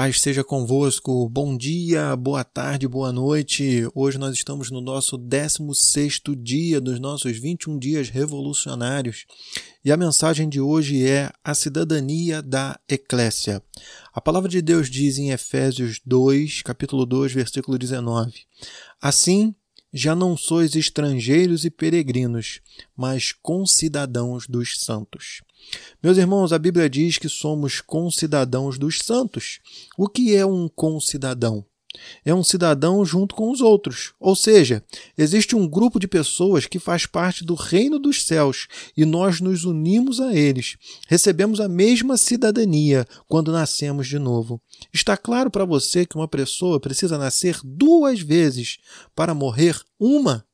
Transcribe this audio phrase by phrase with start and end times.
[0.00, 1.28] paz seja convosco.
[1.28, 3.86] Bom dia, boa tarde, boa noite.
[3.94, 9.26] Hoje nós estamos no nosso 16 dia dos nossos 21 dias revolucionários.
[9.84, 13.62] E a mensagem de hoje é a cidadania da eclésia.
[14.10, 18.32] A palavra de Deus diz em Efésios 2, capítulo 2, versículo 19:
[19.02, 19.54] Assim,
[19.92, 22.62] já não sois estrangeiros e peregrinos,
[22.96, 25.42] mas concidadãos dos santos.
[26.02, 29.60] Meus irmãos, a Bíblia diz que somos concidadãos dos santos.
[29.98, 31.64] O que é um concidadão?
[32.24, 34.12] É um cidadão junto com os outros.
[34.20, 34.84] Ou seja,
[35.18, 39.64] existe um grupo de pessoas que faz parte do reino dos céus e nós nos
[39.64, 40.76] unimos a eles.
[41.08, 44.60] Recebemos a mesma cidadania quando nascemos de novo.
[44.92, 48.78] Está claro para você que uma pessoa precisa nascer duas vezes
[49.14, 50.46] para morrer uma?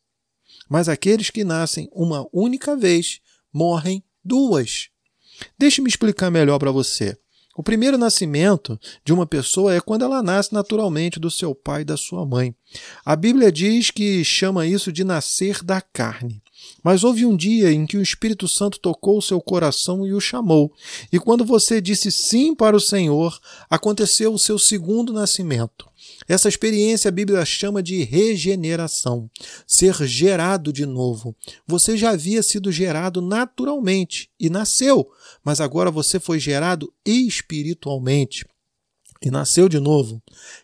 [0.69, 3.21] Mas aqueles que nascem uma única vez
[3.52, 4.88] morrem duas.
[5.59, 7.17] Deixe-me explicar melhor para você.
[7.57, 11.87] O primeiro nascimento de uma pessoa é quando ela nasce naturalmente do seu pai e
[11.87, 12.55] da sua mãe.
[13.03, 16.43] A Bíblia diz que chama isso de nascer da carne.
[16.83, 20.21] Mas houve um dia em que o Espírito Santo tocou o seu coração e o
[20.21, 20.73] chamou.
[21.10, 23.38] E quando você disse sim para o Senhor,
[23.71, 25.88] aconteceu o seu segundo nascimento.
[26.29, 29.30] Essa experiência a Bíblia chama de regeneração,
[29.66, 31.35] ser gerado de novo.
[31.66, 35.09] Você já havia sido gerado naturalmente e nasceu,
[35.45, 38.45] mas agora você foi gerado espiritualmente
[39.23, 40.23] e nasceu de novo.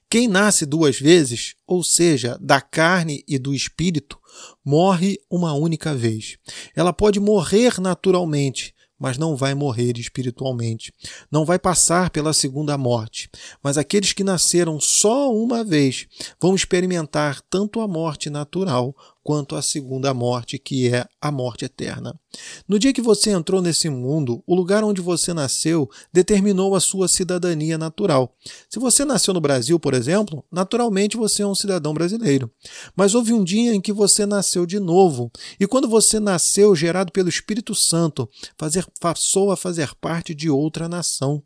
[0.09, 4.19] Quem nasce duas vezes, ou seja, da carne e do espírito,
[4.65, 6.37] morre uma única vez.
[6.75, 10.95] Ela pode morrer naturalmente, mas não vai morrer espiritualmente.
[11.29, 13.29] Não vai passar pela segunda morte.
[13.61, 16.07] Mas aqueles que nasceram só uma vez
[16.41, 22.17] vão experimentar tanto a morte natural quanto a segunda morte, que é a morte eterna.
[22.67, 27.09] No dia que você entrou nesse mundo, o lugar onde você nasceu determinou a sua
[27.09, 28.35] cidadania natural.
[28.71, 32.51] Se você nasceu no Brasil, por exemplo, naturalmente você é um cidadão brasileiro.
[32.97, 35.31] Mas houve um dia em que você nasceu de novo,
[35.61, 40.89] e quando você nasceu, gerado pelo Espírito Santo, fazer, passou a fazer parte de outra
[40.89, 41.43] nação,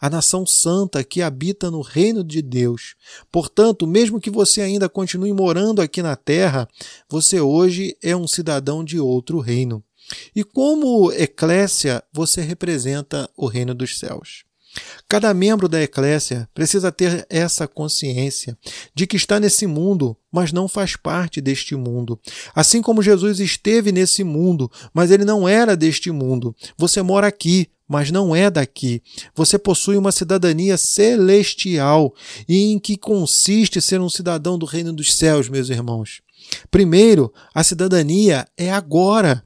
[0.00, 2.94] a nação santa que habita no reino de Deus.
[3.30, 6.68] Portanto, mesmo que você ainda continue morando aqui na terra,
[7.08, 9.84] você hoje é um cidadão de outro reino.
[10.34, 14.44] E como eclésia, você representa o reino dos céus.
[15.08, 18.56] Cada membro da eclésia precisa ter essa consciência
[18.94, 22.18] de que está nesse mundo, mas não faz parte deste mundo.
[22.54, 26.54] Assim como Jesus esteve nesse mundo, mas ele não era deste mundo.
[26.78, 29.02] Você mora aqui, mas não é daqui.
[29.34, 32.14] Você possui uma cidadania celestial.
[32.48, 36.22] E em que consiste ser um cidadão do reino dos céus, meus irmãos?
[36.70, 39.44] Primeiro, a cidadania é agora.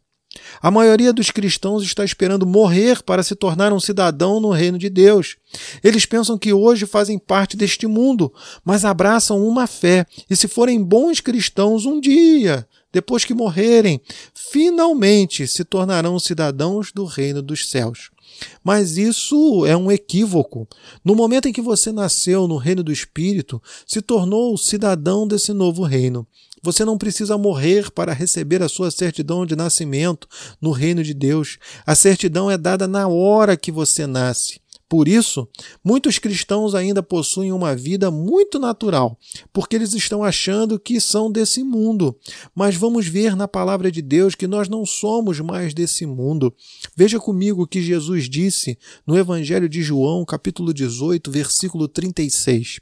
[0.61, 4.89] A maioria dos cristãos está esperando morrer para se tornar um cidadão no reino de
[4.89, 5.37] Deus.
[5.83, 8.33] Eles pensam que hoje fazem parte deste mundo,
[8.65, 14.01] mas abraçam uma fé e, se forem bons cristãos, um dia, depois que morrerem,
[14.35, 18.14] finalmente se tornarão cidadãos do reino dos céus.
[18.63, 20.69] Mas isso é um equívoco.
[21.05, 25.83] No momento em que você nasceu no reino do Espírito, se tornou cidadão desse novo
[25.83, 26.27] reino.
[26.63, 30.27] Você não precisa morrer para receber a sua certidão de nascimento
[30.59, 31.59] no reino de Deus.
[31.85, 34.64] A certidão é dada na hora que você nasce.
[34.95, 35.49] Por isso,
[35.83, 39.19] muitos cristãos ainda possuem uma vida muito natural,
[39.53, 42.17] porque eles estão achando que são desse mundo.
[42.55, 46.55] Mas vamos ver na palavra de Deus que nós não somos mais desse mundo.
[46.95, 52.79] Veja comigo o que Jesus disse no Evangelho de João, capítulo 18, versículo 36.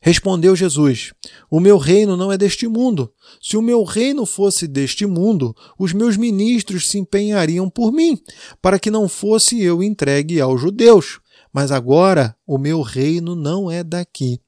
[0.00, 1.12] Respondeu Jesus:
[1.50, 3.12] O meu reino não é deste mundo.
[3.40, 8.18] Se o meu reino fosse deste mundo, os meus ministros se empenhariam por mim,
[8.60, 11.20] para que não fosse eu entregue aos judeus.
[11.52, 14.40] Mas agora o meu reino não é daqui.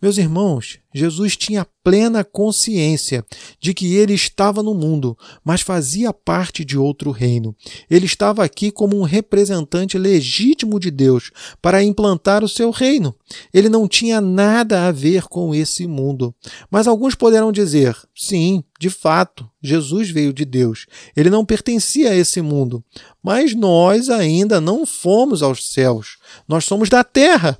[0.00, 3.24] Meus irmãos, Jesus tinha plena consciência
[3.58, 7.56] de que ele estava no mundo, mas fazia parte de outro reino.
[7.88, 11.30] Ele estava aqui como um representante legítimo de Deus
[11.62, 13.14] para implantar o seu reino.
[13.54, 16.34] Ele não tinha nada a ver com esse mundo.
[16.70, 20.86] Mas alguns poderão dizer: sim, de fato, Jesus veio de Deus.
[21.16, 22.84] Ele não pertencia a esse mundo.
[23.22, 26.18] Mas nós ainda não fomos aos céus.
[26.46, 27.58] Nós somos da terra.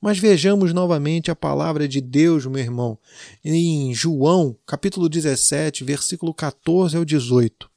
[0.00, 2.98] Mas vejamos novamente a palavra de Deus, meu irmão,
[3.44, 7.68] em João, capítulo 17, versículo 14 ao 18.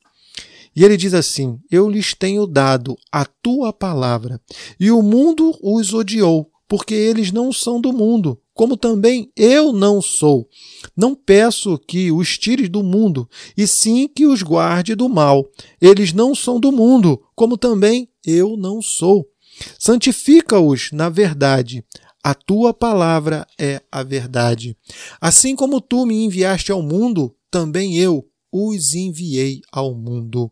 [0.75, 4.39] E ele diz assim: Eu lhes tenho dado a tua palavra,
[4.79, 10.01] e o mundo os odiou, porque eles não são do mundo, como também eu não
[10.01, 10.47] sou.
[10.95, 13.27] Não peço que os tires do mundo,
[13.57, 15.49] e sim que os guarde do mal.
[15.81, 19.27] Eles não são do mundo, como também eu não sou.
[19.77, 21.83] Santifica-os na verdade.
[22.23, 24.77] A tua palavra é a verdade.
[25.19, 30.51] Assim como tu me enviaste ao mundo, também eu os enviei ao mundo.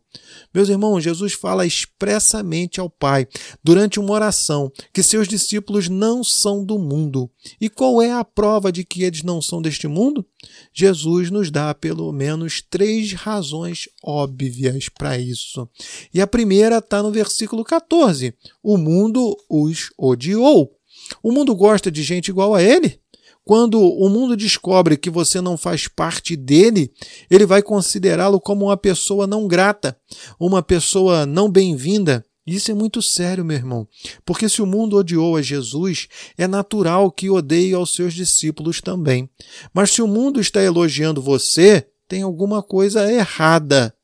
[0.54, 3.28] Meus irmãos, Jesus fala expressamente ao Pai,
[3.62, 7.30] durante uma oração, que seus discípulos não são do mundo.
[7.60, 10.24] E qual é a prova de que eles não são deste mundo?
[10.72, 15.68] Jesus nos dá pelo menos três razões óbvias para isso.
[16.14, 20.79] E a primeira está no versículo 14: O mundo os odiou.
[21.22, 23.00] O mundo gosta de gente igual a ele?
[23.44, 26.92] Quando o mundo descobre que você não faz parte dele,
[27.30, 29.98] ele vai considerá-lo como uma pessoa não grata,
[30.38, 32.24] uma pessoa não bem-vinda.
[32.46, 33.88] Isso é muito sério, meu irmão,
[34.24, 39.28] porque se o mundo odiou a Jesus, é natural que odeie aos seus discípulos também.
[39.72, 43.94] Mas se o mundo está elogiando você, tem alguma coisa errada.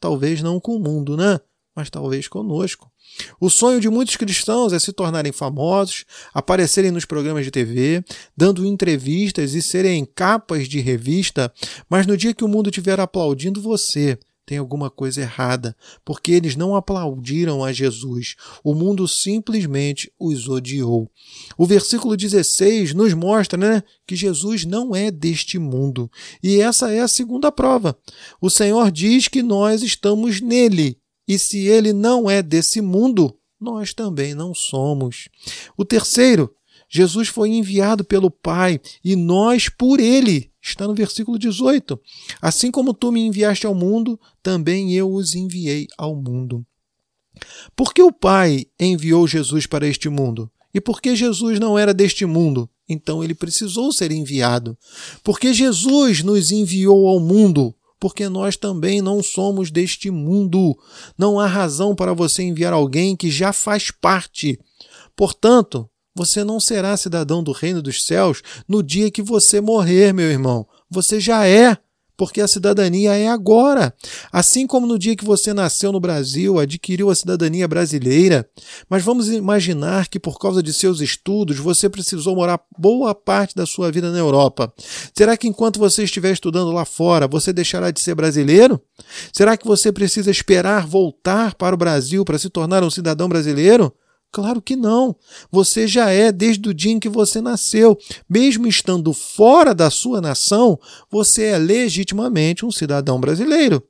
[0.00, 1.40] Talvez não com o mundo, né?
[1.76, 2.91] Mas talvez conosco.
[3.40, 8.04] O sonho de muitos cristãos é se tornarem famosos, aparecerem nos programas de TV,
[8.36, 11.52] dando entrevistas e serem capas de revista,
[11.88, 16.56] mas no dia que o mundo estiver aplaudindo você, tem alguma coisa errada, porque eles
[16.56, 18.34] não aplaudiram a Jesus.
[18.62, 21.10] O mundo simplesmente os odiou.
[21.56, 26.10] O versículo 16 nos mostra né, que Jesus não é deste mundo.
[26.42, 27.96] E essa é a segunda prova.
[28.40, 33.94] O Senhor diz que nós estamos nele e se ele não é desse mundo, nós
[33.94, 35.28] também não somos.
[35.76, 36.52] O terceiro,
[36.88, 40.50] Jesus foi enviado pelo Pai e nós por ele.
[40.60, 41.98] Está no versículo 18.
[42.40, 46.64] Assim como tu me enviaste ao mundo, também eu os enviei ao mundo.
[47.74, 50.50] Por que o Pai enviou Jesus para este mundo?
[50.74, 52.68] E por que Jesus não era deste mundo?
[52.88, 54.76] Então ele precisou ser enviado.
[55.22, 60.76] Porque Jesus nos enviou ao mundo porque nós também não somos deste mundo.
[61.16, 64.58] Não há razão para você enviar alguém que já faz parte.
[65.14, 70.28] Portanto, você não será cidadão do reino dos céus no dia que você morrer, meu
[70.28, 70.66] irmão.
[70.90, 71.78] Você já é
[72.16, 73.94] porque a cidadania é agora.
[74.32, 78.48] Assim como no dia que você nasceu no Brasil, adquiriu a cidadania brasileira.
[78.88, 83.66] Mas vamos imaginar que por causa de seus estudos você precisou morar boa parte da
[83.66, 84.72] sua vida na Europa.
[85.16, 88.80] Será que enquanto você estiver estudando lá fora, você deixará de ser brasileiro?
[89.32, 93.92] Será que você precisa esperar voltar para o Brasil para se tornar um cidadão brasileiro?
[94.32, 95.14] Claro que não.
[95.50, 97.98] Você já é desde o dia em que você nasceu.
[98.28, 100.80] Mesmo estando fora da sua nação,
[101.10, 103.86] você é legitimamente um cidadão brasileiro.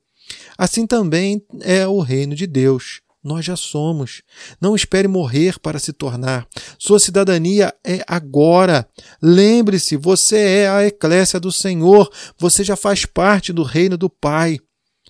[0.57, 3.01] Assim também é o reino de Deus.
[3.23, 4.21] Nós já somos.
[4.59, 6.45] Não espere morrer para se tornar.
[6.77, 8.85] Sua cidadania é agora.
[9.21, 12.11] Lembre-se, você é a eclésia do Senhor.
[12.37, 14.59] Você já faz parte do reino do Pai.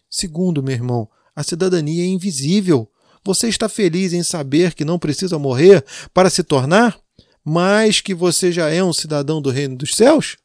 [0.07, 2.87] Segundo, meu irmão, a cidadania é invisível.
[3.25, 5.83] Você está feliz em saber que não precisa morrer
[6.13, 6.97] para se tornar,
[7.43, 10.37] mas que você já é um cidadão do reino dos céus?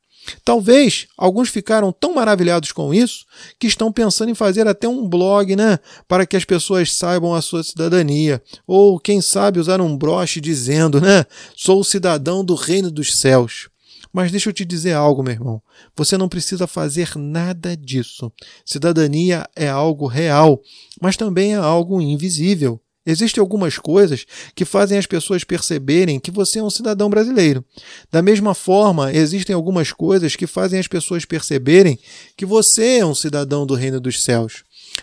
[0.45, 3.25] Talvez alguns ficaram tão maravilhados com isso
[3.59, 7.41] que estão pensando em fazer até um blog, né, para que as pessoas saibam a
[7.41, 11.25] sua cidadania, ou quem sabe usar um broche dizendo, né,
[11.57, 13.69] sou cidadão do reino dos céus.
[14.13, 15.63] Mas deixa eu te dizer algo, meu irmão.
[15.97, 18.33] Você não precisa fazer nada disso.
[18.65, 20.61] Cidadania é algo real,
[21.01, 22.81] mas também é algo invisível.
[23.09, 27.65] Existem algumas coisas que fazem as pessoas perceberem que você é um cidadão brasileiro.
[28.13, 31.99] Da mesma forma, existem algumas coisas que fazem as pessoas perceberem
[32.37, 34.63] que você é um cidadão do reino dos céus.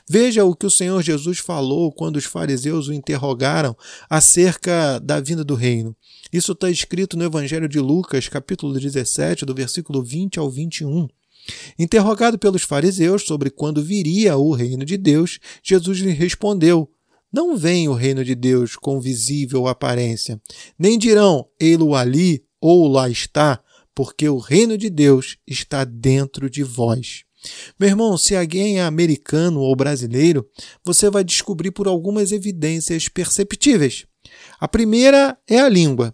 [0.10, 3.76] Veja o que o Senhor Jesus falou quando os fariseus o interrogaram
[4.10, 5.96] acerca da vinda do reino.
[6.32, 11.08] Isso está escrito no Evangelho de Lucas, capítulo 17, do versículo 20 ao 21.
[11.78, 16.90] Interrogado pelos fariseus sobre quando viria o reino de Deus, Jesus lhe respondeu:
[17.32, 20.42] Não vem o reino de Deus com visível aparência,
[20.78, 23.62] nem dirão, ei-lo ali ou lá está,
[23.94, 27.24] porque o reino de Deus está dentro de vós.
[27.80, 30.48] Meu irmão, se alguém é americano ou brasileiro,
[30.84, 34.06] você vai descobrir por algumas evidências perceptíveis.
[34.60, 36.14] A primeira é a língua.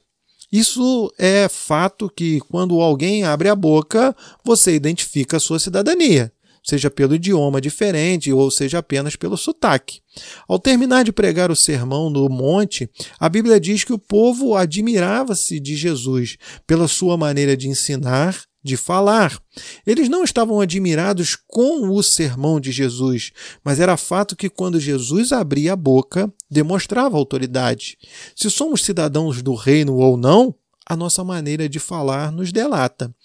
[0.51, 6.29] Isso é fato que quando alguém abre a boca, você identifica a sua cidadania,
[6.61, 10.01] seja pelo idioma diferente ou seja apenas pelo sotaque.
[10.45, 15.57] Ao terminar de pregar o sermão no monte, a Bíblia diz que o povo admirava-se
[15.57, 16.35] de Jesus
[16.67, 19.37] pela sua maneira de ensinar de falar.
[19.85, 23.31] Eles não estavam admirados com o sermão de Jesus,
[23.63, 27.97] mas era fato que quando Jesus abria a boca, demonstrava autoridade.
[28.35, 30.55] Se somos cidadãos do reino ou não,
[30.91, 33.15] a nossa maneira de falar nos delata.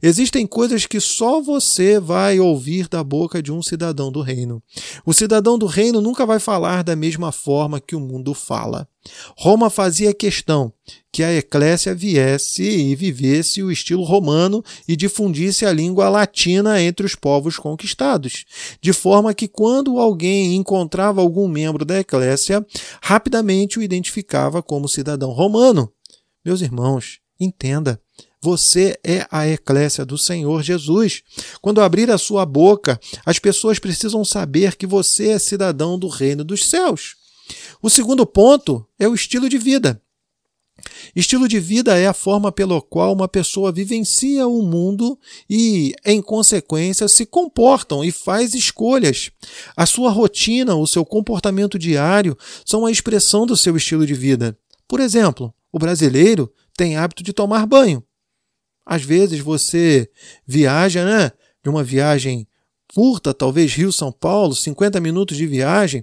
[0.00, 4.62] Existem coisas que só você vai ouvir da boca de um cidadão do reino.
[5.04, 8.88] O cidadão do reino nunca vai falar da mesma forma que o mundo fala.
[9.36, 10.72] Roma fazia questão
[11.12, 17.06] que a eclésia viesse e vivesse o estilo romano e difundisse a língua latina entre
[17.06, 18.44] os povos conquistados,
[18.80, 22.64] de forma que quando alguém encontrava algum membro da eclésia,
[23.02, 25.90] rapidamente o identificava como cidadão romano.
[26.46, 28.00] Meus irmãos, entenda,
[28.40, 31.24] você é a eclésia do Senhor Jesus.
[31.60, 36.44] Quando abrir a sua boca, as pessoas precisam saber que você é cidadão do reino
[36.44, 37.16] dos céus.
[37.82, 40.00] O segundo ponto é o estilo de vida.
[41.16, 45.18] Estilo de vida é a forma pela qual uma pessoa vivencia o mundo
[45.50, 49.32] e, em consequência, se comportam e faz escolhas.
[49.76, 54.56] A sua rotina, o seu comportamento diário são a expressão do seu estilo de vida.
[54.86, 58.02] Por exemplo, o brasileiro tem hábito de tomar banho.
[58.84, 60.10] Às vezes você
[60.46, 61.30] viaja, né?
[61.62, 62.48] De uma viagem
[62.94, 66.02] curta, talvez Rio-São Paulo, 50 minutos de viagem.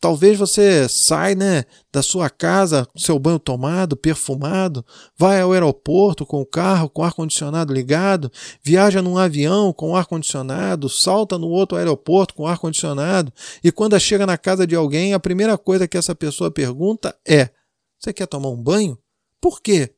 [0.00, 4.82] Talvez você sai né, da sua casa com seu banho tomado, perfumado,
[5.14, 11.36] vai ao aeroporto com o carro com ar-condicionado ligado, viaja num avião com ar-condicionado, salta
[11.36, 13.30] no outro aeroporto com ar-condicionado,
[13.62, 17.50] e quando chega na casa de alguém, a primeira coisa que essa pessoa pergunta é:
[17.98, 18.98] Você quer tomar um banho?
[19.42, 19.94] Por quê?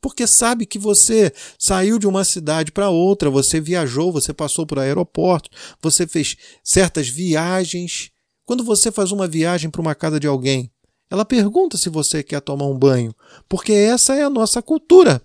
[0.00, 4.78] Porque sabe que você saiu de uma cidade para outra, você viajou, você passou por
[4.78, 5.50] aeroporto,
[5.82, 8.10] você fez certas viagens
[8.44, 10.70] quando você faz uma viagem para uma casa de alguém,
[11.10, 13.14] ela pergunta se você quer tomar um banho,
[13.48, 15.22] porque essa é a nossa cultura.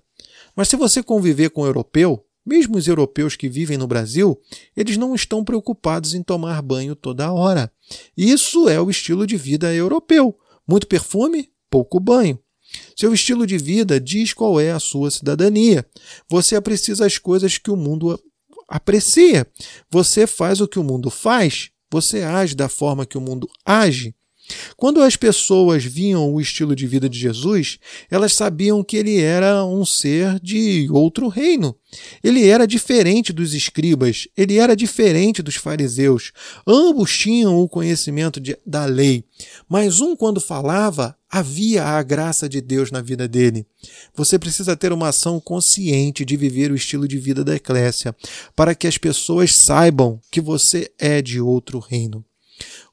[0.56, 4.40] Mas se você conviver com um europeu, mesmo os europeus que vivem no Brasil,
[4.76, 7.72] eles não estão preocupados em tomar banho toda hora.
[8.16, 10.38] Isso é o estilo de vida europeu.
[10.68, 12.40] Muito perfume, pouco banho.
[12.96, 15.86] Seu estilo de vida diz qual é a sua cidadania.
[16.30, 18.20] Você aprecia as coisas que o mundo
[18.68, 19.48] aprecia.
[19.92, 21.70] Você faz o que o mundo faz.
[21.92, 24.14] Você age da forma que o mundo age.
[24.76, 27.78] Quando as pessoas viam o estilo de vida de Jesus,
[28.10, 31.76] elas sabiam que ele era um ser de outro reino.
[32.24, 36.32] Ele era diferente dos escribas, ele era diferente dos fariseus.
[36.66, 39.24] Ambos tinham o conhecimento de, da lei,
[39.68, 43.66] mas um, quando falava, havia a graça de Deus na vida dele.
[44.16, 48.16] Você precisa ter uma ação consciente de viver o estilo de vida da eclésia,
[48.56, 52.24] para que as pessoas saibam que você é de outro reino.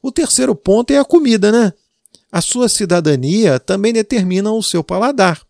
[0.01, 1.73] O terceiro ponto é a comida, né?
[2.31, 5.41] A sua cidadania também determina o seu paladar.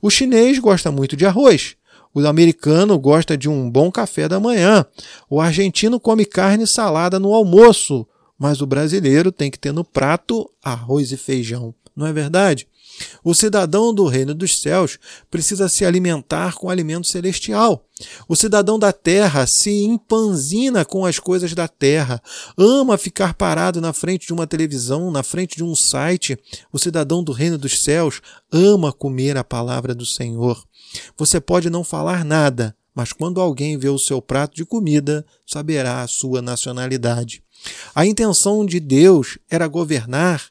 [0.00, 1.76] O chinês gosta muito de arroz.
[2.14, 4.84] O americano gosta de um bom café da manhã.
[5.28, 8.06] O argentino come carne salada no almoço.
[8.38, 11.74] Mas o brasileiro tem que ter no prato arroz e feijão.
[11.98, 12.68] Não é verdade?
[13.24, 17.84] O cidadão do reino dos céus precisa se alimentar com alimento celestial.
[18.28, 22.22] O cidadão da terra se empanzina com as coisas da terra,
[22.56, 26.38] ama ficar parado na frente de uma televisão, na frente de um site.
[26.72, 28.20] O cidadão do reino dos céus
[28.52, 30.64] ama comer a palavra do Senhor.
[31.16, 36.02] Você pode não falar nada, mas quando alguém vê o seu prato de comida, saberá
[36.02, 37.42] a sua nacionalidade.
[37.92, 40.46] A intenção de Deus era governar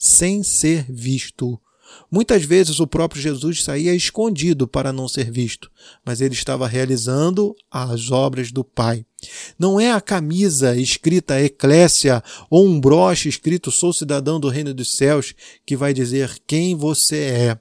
[0.00, 1.60] sem ser visto.
[2.10, 5.70] Muitas vezes o próprio Jesus saía escondido para não ser visto,
[6.04, 9.04] mas ele estava realizando as obras do Pai.
[9.58, 14.96] Não é a camisa escrita Eclésia ou um broche escrito Sou cidadão do reino dos
[14.96, 15.34] céus
[15.66, 17.60] que vai dizer quem você é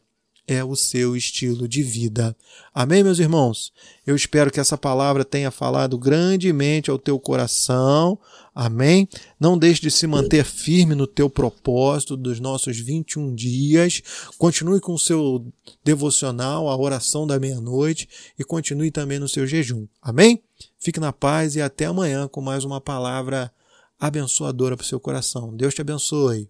[0.54, 2.36] é o seu estilo de vida.
[2.74, 3.72] Amém, meus irmãos?
[4.06, 8.18] Eu espero que essa palavra tenha falado grandemente ao teu coração.
[8.54, 9.08] Amém?
[9.40, 14.02] Não deixe de se manter firme no teu propósito dos nossos 21 dias.
[14.38, 15.46] Continue com o seu
[15.84, 19.88] devocional, a oração da meia-noite e continue também no seu jejum.
[20.02, 20.42] Amém?
[20.80, 23.52] Fique na paz e até amanhã com mais uma palavra
[24.00, 25.56] abençoadora para o seu coração.
[25.56, 26.48] Deus te abençoe.